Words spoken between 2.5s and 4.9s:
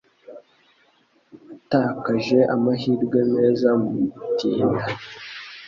amahirwe meza mugutinda.